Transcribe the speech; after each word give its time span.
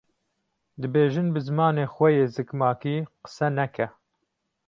dibêjin 0.81 1.27
bi 1.33 1.39
zimanê 1.47 1.85
xwe 1.93 2.07
yê 2.17 2.25
zikmakî 2.35 2.95
qise 3.23 3.47
neke? 3.57 3.87